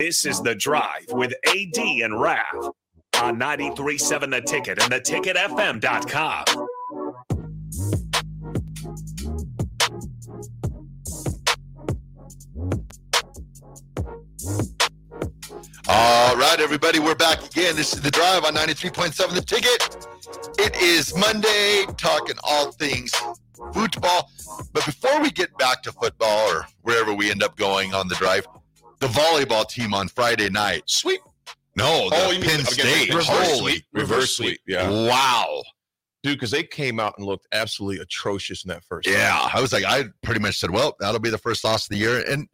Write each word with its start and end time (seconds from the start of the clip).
This 0.00 0.24
is 0.24 0.40
The 0.40 0.54
Drive 0.54 1.04
with 1.10 1.34
AD 1.46 1.76
and 1.76 2.18
Rav 2.18 2.72
on 3.20 3.38
93.7 3.38 4.30
The 4.30 4.40
Ticket 4.40 4.82
and 4.82 4.90
theticketfm.com. 4.90 6.44
All 15.86 16.36
right, 16.36 16.56
everybody, 16.60 16.98
we're 16.98 17.14
back 17.14 17.44
again. 17.44 17.76
This 17.76 17.92
is 17.92 18.00
the 18.00 18.10
drive 18.10 18.44
on 18.44 18.54
93.7 18.54 19.34
the 19.34 19.42
ticket. 19.42 20.06
It 20.58 20.80
is 20.80 21.14
Monday, 21.14 21.84
talking 21.98 22.36
all 22.42 22.72
things 22.72 23.12
football. 23.74 24.30
But 24.72 24.86
before 24.86 25.20
we 25.20 25.30
get 25.30 25.54
back 25.58 25.82
to 25.82 25.92
football 25.92 26.50
or 26.50 26.66
wherever 26.80 27.12
we 27.12 27.30
end 27.30 27.42
up 27.42 27.56
going 27.56 27.92
on 27.92 28.08
the 28.08 28.14
drive, 28.14 28.46
the 29.00 29.06
volleyball 29.08 29.68
team 29.68 29.92
on 29.94 30.08
Friday 30.08 30.48
night. 30.50 30.82
Sweep. 30.86 31.20
No, 31.76 32.10
the 32.10 32.16
Oh, 32.16 32.30
you 32.30 32.40
mean 32.40 32.50
Penn 32.50 32.60
against 32.60 32.72
State. 32.80 33.08
reverse 33.08 33.26
Holy. 33.28 33.58
sweep? 33.72 33.84
Reverse 33.92 34.36
sweep, 34.36 34.60
yeah. 34.66 34.88
Wow. 34.90 35.62
Dude, 36.22 36.34
because 36.34 36.50
they 36.50 36.62
came 36.62 37.00
out 37.00 37.14
and 37.16 37.26
looked 37.26 37.46
absolutely 37.52 38.02
atrocious 38.02 38.64
in 38.64 38.68
that 38.68 38.84
first. 38.84 39.08
Yeah, 39.08 39.30
round. 39.38 39.50
I 39.54 39.60
was 39.60 39.72
like, 39.72 39.84
I 39.84 40.04
pretty 40.22 40.40
much 40.40 40.58
said, 40.58 40.70
well, 40.70 40.96
that'll 41.00 41.20
be 41.20 41.30
the 41.30 41.38
first 41.38 41.64
loss 41.64 41.84
of 41.84 41.88
the 41.90 41.96
year. 41.96 42.22
And 42.28 42.46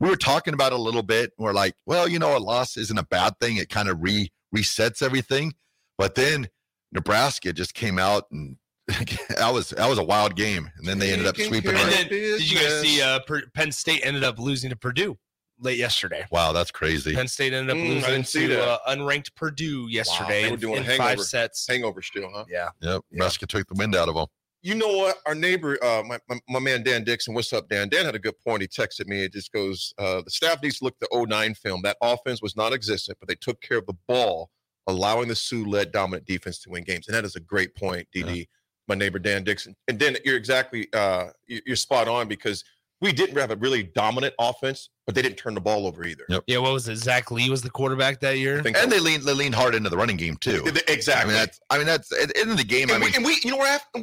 we 0.00 0.10
were 0.10 0.16
talking 0.16 0.52
about 0.52 0.72
it 0.72 0.78
a 0.78 0.82
little 0.82 1.02
bit. 1.02 1.32
and 1.38 1.44
We're 1.44 1.54
like, 1.54 1.74
well, 1.86 2.06
you 2.06 2.18
know, 2.18 2.36
a 2.36 2.38
loss 2.38 2.76
isn't 2.76 2.98
a 2.98 3.04
bad 3.04 3.38
thing. 3.40 3.56
It 3.56 3.70
kind 3.70 3.88
of 3.88 4.02
re 4.02 4.30
resets 4.54 5.00
everything. 5.02 5.54
But 5.96 6.14
then 6.14 6.48
Nebraska 6.92 7.54
just 7.54 7.72
came 7.72 7.98
out 7.98 8.24
and 8.30 8.56
that 8.88 9.50
was 9.52 9.70
that 9.70 9.88
was 9.88 9.98
a 9.98 10.04
wild 10.04 10.36
game. 10.36 10.70
And 10.76 10.86
then 10.86 10.98
they 10.98 11.12
ended 11.12 11.26
up 11.26 11.36
sweeping. 11.36 11.70
And 11.74 11.90
then, 11.92 12.08
did 12.08 12.50
you 12.50 12.58
guys 12.58 12.80
see 12.82 13.00
uh, 13.00 13.20
Penn 13.54 13.72
State 13.72 14.02
ended 14.04 14.24
up 14.24 14.38
losing 14.38 14.68
to 14.70 14.76
Purdue 14.76 15.16
late 15.58 15.78
yesterday? 15.78 16.24
Wow, 16.30 16.52
that's 16.52 16.70
crazy. 16.70 17.14
Penn 17.14 17.28
State 17.28 17.52
ended 17.52 17.70
up 17.70 17.76
Mm, 17.76 17.84
I 17.86 17.88
losing 17.94 18.10
didn't 18.10 18.26
see 18.28 18.46
to 18.48 18.54
that. 18.54 18.68
uh, 18.68 18.78
unranked 18.88 19.34
Purdue 19.34 19.88
yesterday 19.88 20.42
They 20.42 20.48
were 20.48 20.54
in, 20.54 20.60
doing 20.60 20.76
in 20.78 20.82
hangover. 20.84 21.08
five 21.08 21.20
sets. 21.22 21.66
hangover 21.68 22.02
still, 22.02 22.30
huh? 22.34 22.44
Yeah. 22.48 22.68
Yep, 22.80 23.02
Yeah. 23.10 23.16
Nebraska 23.18 23.46
took 23.46 23.66
the 23.68 23.74
wind 23.74 23.94
out 23.96 24.08
of 24.08 24.14
them. 24.14 24.26
You 24.62 24.74
know 24.74 24.88
what? 24.96 25.18
Our 25.26 25.34
neighbor, 25.34 25.78
uh, 25.84 26.02
my, 26.04 26.18
my, 26.28 26.38
my 26.48 26.58
man 26.58 26.82
Dan 26.82 27.04
Dixon, 27.04 27.34
what's 27.34 27.52
up, 27.52 27.68
Dan? 27.68 27.88
Dan 27.88 28.04
had 28.04 28.14
a 28.16 28.18
good 28.18 28.34
point. 28.40 28.62
He 28.62 28.68
texted 28.68 29.06
me. 29.06 29.22
It 29.24 29.32
just 29.32 29.52
goes, 29.52 29.94
uh, 29.98 30.22
the 30.22 30.30
staff 30.30 30.60
needs 30.62 30.78
to 30.78 30.84
look 30.84 30.96
at 31.00 31.08
the 31.08 31.24
09 31.26 31.54
film. 31.54 31.82
That 31.82 31.96
offense 32.02 32.42
was 32.42 32.56
non 32.56 32.72
existent, 32.72 33.18
but 33.20 33.28
they 33.28 33.36
took 33.36 33.60
care 33.60 33.78
of 33.78 33.86
the 33.86 33.94
ball, 34.08 34.50
allowing 34.88 35.28
the 35.28 35.36
Suh 35.36 35.56
led 35.58 35.92
dominant 35.92 36.26
defense 36.26 36.58
to 36.62 36.70
win 36.70 36.82
games. 36.82 37.06
And 37.06 37.14
that 37.16 37.24
is 37.24 37.36
a 37.36 37.40
great 37.40 37.76
point, 37.76 38.08
DD, 38.14 38.48
my 38.88 38.96
neighbor 38.96 39.20
Dan 39.20 39.44
Dixon. 39.44 39.76
And 39.86 40.00
then 40.00 40.16
you're 40.24 40.36
exactly, 40.36 40.88
uh, 40.92 41.28
you're 41.46 41.76
spot 41.76 42.08
on 42.08 42.26
because 42.26 42.64
we 43.00 43.12
didn't 43.12 43.36
have 43.36 43.50
a 43.50 43.56
really 43.56 43.82
dominant 43.82 44.34
offense, 44.38 44.88
but 45.06 45.14
they 45.14 45.22
didn't 45.22 45.36
turn 45.36 45.54
the 45.54 45.60
ball 45.60 45.86
over 45.86 46.04
either. 46.04 46.24
Yep. 46.28 46.44
Yeah. 46.46 46.58
What 46.58 46.72
was 46.72 46.88
it? 46.88 46.96
Zac 46.96 47.30
Lee 47.30 47.50
was 47.50 47.62
the 47.62 47.70
quarterback 47.70 48.20
that 48.20 48.38
year. 48.38 48.58
And 48.58 48.74
that- 48.74 48.88
they 48.90 49.00
leaned 49.00 49.24
they 49.24 49.34
leaned 49.34 49.54
hard 49.54 49.74
into 49.74 49.90
the 49.90 49.96
running 49.96 50.16
game 50.16 50.36
too. 50.36 50.62
Exactly. 50.66 50.82
I 50.88 50.92
exactly. 50.94 51.28
mean, 51.32 51.38
that's 51.40 51.60
I 51.70 51.78
mean 51.78 51.86
that's 51.86 52.12
at 52.20 52.28
the 52.28 52.40
end 52.40 52.50
of 52.50 52.56
the 52.56 52.64
game. 52.64 52.90
I 52.90 52.94
and, 52.94 53.02
mean, 53.02 53.10
we, 53.12 53.16
and 53.16 53.24
we, 53.26 53.38
you 53.44 53.50
know 53.50 53.58
what? 53.58 53.82
I- 53.94 54.02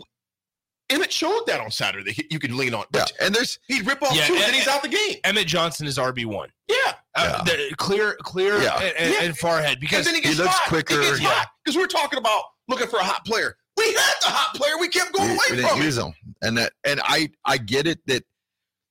Emmett 0.90 1.12
showed 1.12 1.44
that 1.48 1.60
on 1.60 1.72
Saturday. 1.72 2.12
He- 2.12 2.28
You 2.30 2.40
can 2.40 2.56
lean 2.58 2.74
on, 2.74 2.84
yeah, 2.94 3.06
and 3.22 3.34
there's 3.34 3.58
he'd 3.68 3.88
rip 3.88 4.04
off 4.04 4.16
Yeah, 4.16 4.28
two, 4.28 4.36
and 4.36 4.44
and- 4.44 4.54
he's 4.56 4.68
out 4.68 4.84
the 4.84 4.90
game. 4.90 5.16
Emmett 5.24 5.48
Johnson 5.48 5.88
is 5.88 5.98
RB 5.98 6.26
one. 6.26 6.50
Yeah. 6.68 6.76
Uh, 7.16 7.44
the, 7.46 7.74
clear, 7.78 8.16
clear, 8.22 8.60
Yeah. 8.62 8.76
and, 8.80 8.94
and, 8.98 9.14
Yeah. 9.14 9.22
and 9.24 9.38
far 9.38 9.60
ahead 9.60 9.80
because 9.80 10.06
then 10.06 10.16
he 10.16 10.22
gets 10.22 10.36
he 10.36 10.42
looks 10.44 10.54
hot. 10.56 10.68
quicker. 10.70 11.00
He 11.02 11.08
gets 11.08 11.22
Yeah. 11.22 11.46
because 11.64 11.78
we're 11.78 11.88
talking 11.88 12.20
about 12.20 12.44
looking 12.68 12.88
for 12.88 13.00
a 13.00 13.04
hot 13.04 13.24
player. 13.26 13.56
We 13.78 13.86
had 13.86 14.14
the 14.22 14.28
hot 14.28 14.56
player. 14.56 14.78
We 14.80 14.88
kept 14.90 15.14
going 15.14 15.30
we, 15.30 15.34
away 15.36 15.44
we 15.52 15.56
didn't 15.58 15.72
from 15.72 15.82
use 15.82 15.98
it. 15.98 16.02
them, 16.02 16.14
and 16.44 16.58
that 16.58 16.74
and 16.84 17.02
I 17.04 17.30
I 17.46 17.58
get 17.58 17.88
it 17.88 18.00
that 18.08 18.24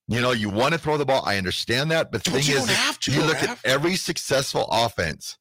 you 0.09 0.21
know 0.21 0.33
you 0.33 0.51
want 0.51 0.75
to 0.75 0.79
throw 0.79 0.97
the 0.97 1.07
ball. 1.07 1.23
I 1.25 1.39
understand 1.39 1.91
that, 1.91 2.11
but 2.11 2.25
the 2.25 2.33
thing 2.33 2.43
you 2.45 2.61
is, 2.61 2.99
to. 2.99 3.11
you 3.13 3.23
look 3.23 3.43
at 3.43 3.59
every 3.65 3.97
successful 3.97 4.67
offense. 4.71 5.39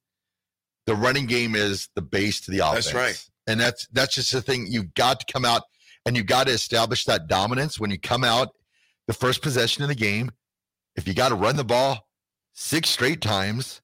The 0.85 0.95
running 0.95 1.25
game 1.25 1.55
is 1.55 1.89
the 1.95 2.01
base 2.01 2.41
to 2.41 2.51
the 2.51 2.59
offense. 2.59 2.85
That's 2.85 2.95
right. 2.95 3.29
and 3.47 3.59
that's 3.59 3.87
that's 3.91 4.15
just 4.15 4.31
the 4.31 4.41
thing. 4.41 4.67
You've 4.69 4.93
got 4.93 5.19
to 5.19 5.31
come 5.31 5.45
out 5.45 5.63
and 6.05 6.15
you've 6.17 6.25
got 6.25 6.47
to 6.47 6.53
establish 6.53 7.05
that 7.05 7.27
dominance 7.27 7.79
when 7.79 7.91
you 7.91 7.99
come 7.99 8.23
out 8.23 8.49
the 9.07 9.13
first 9.13 9.41
possession 9.41 9.83
of 9.83 9.89
the 9.89 9.95
game. 9.95 10.31
If 10.95 11.07
you 11.07 11.13
got 11.13 11.29
to 11.29 11.35
run 11.35 11.55
the 11.55 11.63
ball 11.63 12.07
six 12.53 12.89
straight 12.89 13.21
times 13.21 13.80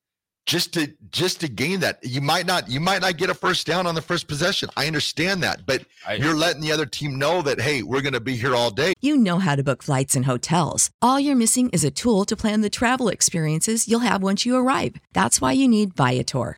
just 0.47 0.73
to 0.73 0.91
just 1.11 1.41
to 1.41 1.47
gain 1.47 1.81
that, 1.81 1.99
you 2.03 2.21
might 2.21 2.45
not 2.47 2.67
you 2.69 2.79
might 2.79 3.01
not 3.01 3.17
get 3.17 3.29
a 3.29 3.33
first 3.35 3.67
down 3.67 3.85
on 3.85 3.93
the 3.95 4.01
first 4.01 4.27
possession. 4.27 4.69
I 4.75 4.87
understand 4.87 5.43
that, 5.43 5.65
but 5.65 5.83
I- 6.07 6.13
you're 6.15 6.35
letting 6.35 6.61
the 6.61 6.71
other 6.71 6.85
team 6.85 7.19
know 7.19 7.41
that 7.43 7.61
hey, 7.61 7.83
we're 7.83 8.01
going 8.01 8.13
to 8.13 8.19
be 8.19 8.35
here 8.35 8.55
all 8.55 8.71
day. 8.71 8.93
You 9.01 9.17
know 9.17 9.39
how 9.39 9.55
to 9.55 9.63
book 9.63 9.83
flights 9.83 10.15
and 10.15 10.25
hotels. 10.25 10.89
All 11.01 11.19
you're 11.19 11.35
missing 11.35 11.69
is 11.71 11.83
a 11.83 11.91
tool 11.91 12.25
to 12.25 12.35
plan 12.35 12.61
the 12.61 12.69
travel 12.69 13.09
experiences 13.09 13.87
you'll 13.87 13.99
have 13.99 14.23
once 14.23 14.45
you 14.45 14.55
arrive. 14.55 14.95
That's 15.13 15.39
why 15.41 15.51
you 15.51 15.67
need 15.67 15.93
Viator. 15.95 16.57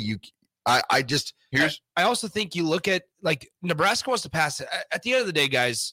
You, 0.00 0.18
I, 0.66 0.82
I 0.90 1.02
just 1.02 1.34
Here's 1.50 1.80
I 1.96 2.04
also 2.04 2.28
think 2.28 2.54
you 2.54 2.66
look 2.66 2.88
at 2.88 3.02
like 3.22 3.50
Nebraska 3.62 4.08
wants 4.08 4.22
to 4.22 4.30
pass 4.30 4.60
it. 4.60 4.68
At- 4.92 5.02
the 5.02 5.12
end 5.12 5.20
of 5.20 5.26
the 5.26 5.32
day, 5.32 5.48
guys, 5.48 5.92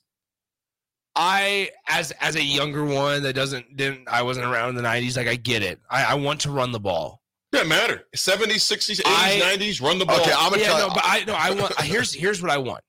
I 1.16 1.70
as 1.88 2.12
as 2.22 2.36
a 2.36 2.44
younger 2.44 2.86
one 2.86 3.24
that 3.24 3.34
doesn't 3.34 3.76
didn't 3.76 4.08
I 4.08 4.22
wasn't 4.22 4.46
around 4.46 4.70
in 4.70 4.76
the 4.76 4.82
nineties. 4.82 5.18
Like 5.18 5.28
I 5.28 5.36
get 5.36 5.64
it. 5.64 5.80
I, 5.90 6.06
I 6.06 6.14
want 6.14 6.40
to 6.42 6.52
run 6.52 6.72
the 6.72 6.80
ball. 6.80 7.22
doesn't 7.52 7.68
matter. 7.68 8.04
70s, 8.16 8.38
60s, 8.72 9.02
80s, 9.02 9.04
I- 9.06 9.42
90s, 9.58 9.82
run 9.82 9.98
the 10.00 10.06
ball. 10.06 10.22
okay. 10.22 10.32
I'm 10.34 10.52
gonna 10.52 10.62
yeah, 10.62 10.68
tell 10.70 10.88
no, 10.88 10.94
but 10.94 11.04
I 11.04 11.24
no, 11.26 11.34
I 11.38 11.52
want 11.52 11.80
here's 11.82 12.14
here's 12.14 12.42
what 12.42 12.52
I 12.52 12.58
want. 12.58 12.84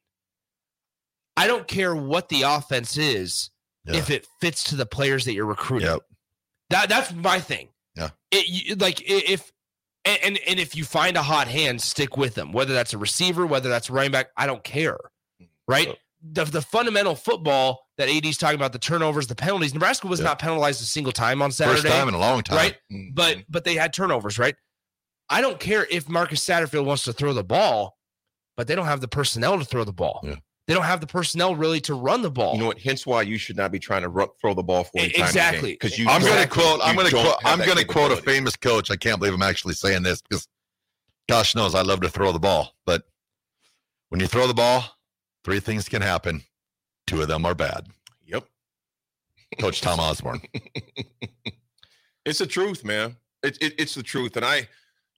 I 1.37 1.47
don't 1.49 1.67
care 1.67 1.95
what 1.97 2.29
the 2.29 2.43
offense 2.43 2.97
is 2.99 3.51
Yeah. 3.87 3.97
if 3.97 4.11
it 4.11 4.27
fits 4.41 4.63
to 4.65 4.77
the 4.77 4.87
players 4.87 5.25
that 5.25 5.33
you're 5.33 5.47
recruiting. 5.47 5.89
Yep. 5.89 6.01
That 6.71 6.89
that's 6.89 7.13
my 7.13 7.41
thing. 7.41 7.69
Yeah. 7.97 8.11
It 8.31 8.47
you, 8.47 8.75
like 8.77 9.03
if 9.11 9.51
and, 10.05 10.19
and 10.23 10.38
and 10.47 10.58
if 10.61 10.75
you 10.76 10.85
find 10.85 11.17
a 11.17 11.23
hot 11.23 11.49
hand, 11.49 11.81
stick 11.82 12.17
with 12.17 12.35
them. 12.35 12.52
Whether 12.52 12.73
that's 12.75 12.93
a 12.94 12.99
receiver, 12.99 13.47
whether 13.47 13.69
that's 13.69 13.91
running 13.91 14.11
back, 14.12 14.29
I 14.37 14.47
don't 14.47 14.64
care. 14.64 14.99
Right. 15.69 15.97
The, 16.23 16.44
the 16.44 16.61
fundamental 16.62 17.14
football 17.14 17.87
that 17.97 18.08
AD's 18.08 18.37
talking 18.37 18.56
about, 18.56 18.73
the 18.73 18.79
turnovers, 18.79 19.26
the 19.26 19.35
penalties. 19.35 19.73
Nebraska 19.73 20.06
was 20.06 20.20
Yeah. 20.20 20.26
not 20.26 20.38
penalized 20.38 20.82
a 20.82 20.85
single 20.85 21.12
time 21.12 21.41
on 21.43 21.50
Saturday. 21.50 21.81
first 21.82 21.93
time 21.94 22.08
in 22.08 22.14
a 22.14 22.19
long 22.19 22.43
time. 22.43 22.56
right? 22.58 22.76
Mhm. 22.93 23.14
But 23.14 23.38
but 23.49 23.64
they 23.64 23.75
had 23.75 23.93
turnovers, 23.93 24.38
right? 24.38 24.55
I 25.29 25.41
don't 25.41 25.58
care 25.61 25.87
if 25.91 26.08
Marcus 26.08 26.44
Satterfield 26.44 26.85
wants 26.85 27.05
to 27.05 27.12
throw 27.12 27.32
the 27.32 27.44
ball, 27.44 27.96
but 28.56 28.67
they 28.67 28.75
don't 28.75 28.87
have 28.87 29.00
the 29.00 29.08
personnel 29.08 29.58
to 29.58 29.64
throw 29.64 29.85
the 29.85 29.93
ball. 29.93 30.20
Yeah. 30.25 30.37
They 30.70 30.76
don't 30.76 30.84
have 30.84 31.00
the 31.00 31.06
personnel 31.08 31.56
really 31.56 31.81
to 31.81 31.94
run 31.94 32.22
the 32.22 32.31
ball. 32.31 32.55
you 32.55 32.61
know 32.61 32.69
what? 32.69 32.78
Hence 32.78 33.05
why 33.05 33.22
you 33.22 33.38
should 33.38 33.56
not 33.56 33.72
be 33.72 33.81
trying 33.81 34.02
to 34.02 34.08
run, 34.08 34.28
throw 34.40 34.55
the 34.55 34.62
ball 34.62 34.84
40 34.84 35.11
times 35.11 35.31
exactly. 35.31 35.72
Because 35.72 35.99
you 35.99 36.08
I'm 36.08 36.22
going 36.22 36.40
to 36.40 36.46
quote. 36.46 36.78
I'm 36.84 36.94
going 36.94 37.08
to 37.08 37.12
quote. 37.12 37.34
I'm 37.44 37.58
going 37.58 37.76
to 37.76 37.84
quote 37.84 38.12
a 38.12 38.17
famous 38.22 38.55
coach. 38.55 38.88
I 38.88 38.94
can't 38.94 39.19
believe 39.19 39.34
I'm 39.34 39.43
actually 39.43 39.75
saying 39.75 40.05
this 40.05 40.22
because, 40.22 40.46
gosh 41.28 41.56
knows, 41.56 41.75
I 41.75 41.82
love 41.82 42.02
to 42.02 42.08
throw 42.08 42.31
the 42.31 42.38
ball. 42.38 42.76
But 42.87 43.02
when 44.11 44.20
you 44.20 44.28
throw 44.28 44.46
the 44.46 44.55
ball, 44.55 44.84
three 45.43 45.58
things 45.58 45.88
can 45.88 46.02
happen. 46.02 46.44
Two 47.08 47.20
of 47.20 47.26
them 47.26 47.44
are 47.46 47.56
bad. 47.56 47.88
Yep. 48.26 48.44
Coach 49.58 49.81
Tom 49.81 49.99
Osborne. 49.99 50.40
It's 52.25 52.38
the 52.38 52.46
truth, 52.46 52.84
man. 52.84 53.17
It, 53.43 53.58
it, 53.61 53.75
it's 53.76 53.96
the 53.96 54.05
truth. 54.05 54.37
And 54.37 54.44
I, 54.44 54.69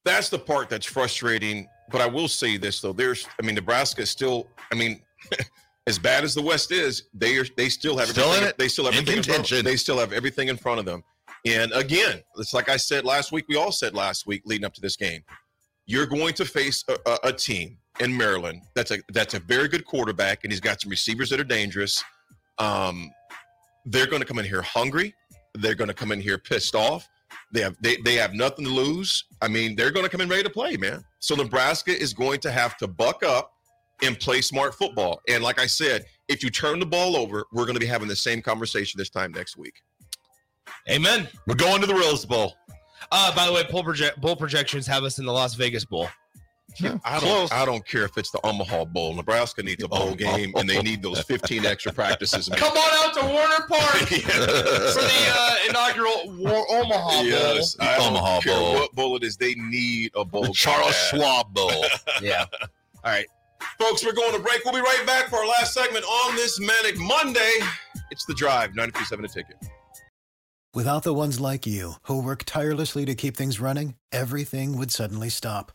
that's 0.02 0.30
the 0.30 0.38
part 0.38 0.70
that's 0.70 0.86
frustrating. 0.86 1.68
But 1.90 2.00
I 2.00 2.06
will 2.06 2.28
say 2.28 2.56
this, 2.56 2.80
though. 2.80 2.94
There's, 2.94 3.28
I 3.38 3.44
mean, 3.44 3.54
Nebraska 3.54 4.00
is 4.00 4.08
still, 4.08 4.46
I 4.72 4.76
mean, 4.76 5.02
as 5.86 5.98
bad 5.98 6.24
as 6.24 6.34
the 6.34 6.42
West 6.42 6.70
is, 6.72 7.04
they 7.14 7.36
are, 7.38 7.44
they 7.56 7.68
still 7.68 7.96
have 7.98 8.08
Still 8.08 8.24
in 8.32 8.44
everything- 8.44 8.48
it? 8.50 8.58
They 8.58 8.68
still 8.68 8.84
have 8.84 8.94
In 8.94 9.00
everything 9.00 9.18
in 9.18 9.24
front 9.24 9.50
of 9.50 9.56
them. 9.56 9.64
They 9.64 9.76
still 9.76 9.98
have 9.98 10.12
everything 10.12 10.48
in 10.48 10.56
front 10.56 10.78
of 10.80 10.84
them. 10.86 11.02
And 11.44 11.72
again, 11.72 12.22
it's 12.38 12.54
like 12.54 12.68
I 12.68 12.76
said 12.76 13.04
last 13.04 13.32
week, 13.32 13.46
we 13.48 13.56
all 13.56 13.72
said 13.72 13.94
last 13.94 14.26
week 14.26 14.42
leading 14.44 14.64
up 14.64 14.74
to 14.74 14.80
this 14.80 14.96
game. 14.96 15.22
You're 15.86 16.06
going 16.06 16.34
to 16.34 16.44
face 16.44 16.84
a, 16.88 16.96
a, 17.10 17.18
a 17.28 17.32
team 17.32 17.78
in 18.00 18.16
Maryland 18.16 18.62
that's 18.74 18.90
a 18.92 18.98
that's 19.12 19.34
a 19.34 19.40
very 19.40 19.66
good 19.68 19.84
quarterback, 19.84 20.44
and 20.44 20.52
he's 20.52 20.60
got 20.60 20.80
some 20.80 20.88
receivers 20.90 21.28
that 21.30 21.40
are 21.40 21.44
dangerous. 21.44 22.02
Um, 22.58 23.10
they're 23.84 24.06
going 24.06 24.22
to 24.22 24.26
come 24.26 24.38
in 24.38 24.44
here 24.44 24.62
hungry. 24.62 25.14
They're 25.54 25.74
going 25.74 25.88
to 25.88 25.94
come 25.94 26.12
in 26.12 26.20
here 26.20 26.38
pissed 26.38 26.76
off. 26.76 27.08
They 27.52 27.60
have 27.62 27.76
they, 27.80 27.96
they 27.96 28.14
have 28.14 28.34
nothing 28.34 28.64
to 28.64 28.70
lose. 28.70 29.24
I 29.42 29.48
mean, 29.48 29.74
they're 29.74 29.90
going 29.90 30.04
to 30.04 30.10
come 30.10 30.20
in 30.20 30.28
ready 30.28 30.44
to 30.44 30.50
play, 30.50 30.76
man. 30.76 31.04
So 31.18 31.34
Nebraska 31.34 31.90
is 31.90 32.14
going 32.14 32.38
to 32.40 32.52
have 32.52 32.76
to 32.78 32.86
buck 32.86 33.24
up 33.24 33.52
and 34.02 34.18
play 34.18 34.40
smart 34.40 34.74
football. 34.74 35.20
And 35.28 35.42
like 35.42 35.58
I 35.60 35.66
said, 35.66 36.04
if 36.28 36.42
you 36.42 36.50
turn 36.50 36.78
the 36.78 36.86
ball 36.86 37.16
over, 37.16 37.44
we're 37.52 37.64
going 37.64 37.74
to 37.74 37.80
be 37.80 37.86
having 37.86 38.08
the 38.08 38.16
same 38.16 38.42
conversation 38.42 38.98
this 38.98 39.10
time 39.10 39.32
next 39.32 39.56
week. 39.56 39.82
Amen. 40.90 41.28
We're 41.46 41.54
going 41.54 41.80
to 41.80 41.86
the 41.86 41.94
Rose 41.94 42.24
Bowl. 42.24 42.54
Uh, 43.10 43.34
by 43.34 43.46
the 43.46 43.52
way, 43.52 43.62
bowl, 43.70 43.82
project, 43.84 44.20
bowl 44.20 44.36
projections 44.36 44.86
have 44.86 45.04
us 45.04 45.18
in 45.18 45.24
the 45.26 45.32
Las 45.32 45.54
Vegas 45.54 45.84
Bowl. 45.84 46.08
I 47.04 47.20
don't 47.20 47.52
I 47.52 47.66
don't 47.66 47.86
care 47.86 48.04
if 48.04 48.16
it's 48.16 48.30
the 48.30 48.40
Omaha 48.46 48.86
Bowl. 48.86 49.12
Nebraska 49.14 49.62
needs 49.62 49.84
a 49.84 49.88
bowl 49.88 50.14
game, 50.14 50.52
and 50.56 50.66
they 50.66 50.80
need 50.80 51.02
those 51.02 51.20
15 51.20 51.66
extra 51.66 51.92
practices. 51.92 52.48
man. 52.48 52.58
Come 52.58 52.74
on 52.74 53.06
out 53.08 53.14
to 53.20 53.26
Werner 53.26 53.66
Park 53.68 54.10
Yeah. 54.10 54.18
for 54.20 55.02
the 55.02 55.32
uh, 55.36 55.54
inaugural 55.68 56.34
War- 56.38 56.64
Omaha 56.70 57.10
Bowl. 57.10 57.24
Yes, 57.26 57.76
I 57.78 57.98
don't 57.98 58.12
Omaha 58.16 58.40
care 58.40 58.54
Bowl. 58.56 58.72
what 58.74 58.92
bowl 58.94 59.16
it 59.16 59.22
is. 59.22 59.36
They 59.36 59.54
need 59.56 60.12
a 60.16 60.24
bowl. 60.24 60.44
The 60.44 60.52
Charles. 60.54 60.94
Schwab 61.10 61.52
Bowl. 61.52 61.84
Yeah. 62.22 62.46
All 63.04 63.12
right. 63.12 63.26
Folks, 63.78 64.04
we're 64.04 64.12
going 64.12 64.34
to 64.34 64.40
break. 64.40 64.64
We'll 64.64 64.74
be 64.74 64.80
right 64.80 65.04
back 65.06 65.28
for 65.28 65.36
our 65.36 65.46
last 65.46 65.74
segment 65.74 66.04
on 66.04 66.36
this 66.36 66.60
Manic 66.60 66.98
Monday. 66.98 67.54
It's 68.10 68.24
the 68.24 68.34
drive, 68.34 68.74
937 68.74 69.24
a 69.24 69.28
ticket. 69.28 69.56
Without 70.74 71.02
the 71.02 71.12
ones 71.12 71.38
like 71.38 71.66
you, 71.66 71.94
who 72.04 72.22
work 72.22 72.44
tirelessly 72.46 73.04
to 73.04 73.14
keep 73.14 73.36
things 73.36 73.60
running, 73.60 73.96
everything 74.10 74.78
would 74.78 74.90
suddenly 74.90 75.28
stop. 75.28 75.70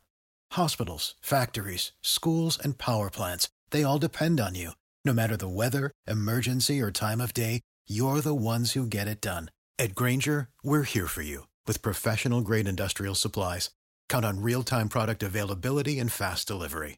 Hospitals, 0.53 1.13
factories, 1.21 1.91
schools, 2.01 2.57
and 2.57 2.79
power 2.79 3.11
plants, 3.11 3.47
they 3.69 3.83
all 3.83 3.99
depend 3.99 4.39
on 4.39 4.55
you. 4.55 4.71
No 5.05 5.13
matter 5.13 5.37
the 5.37 5.47
weather, 5.47 5.91
emergency, 6.07 6.81
or 6.81 6.89
time 6.89 7.21
of 7.21 7.31
day, 7.31 7.61
you're 7.87 8.21
the 8.21 8.33
ones 8.33 8.71
who 8.71 8.87
get 8.87 9.07
it 9.07 9.21
done. 9.21 9.51
At 9.77 9.93
Grainger, 9.93 10.49
we're 10.63 10.83
here 10.83 11.07
for 11.07 11.21
you 11.21 11.45
with 11.67 11.83
professional 11.83 12.41
grade 12.41 12.67
industrial 12.67 13.13
supplies. 13.13 13.69
Count 14.09 14.25
on 14.25 14.41
real 14.41 14.63
time 14.63 14.89
product 14.89 15.21
availability 15.21 15.99
and 15.99 16.11
fast 16.11 16.47
delivery. 16.47 16.97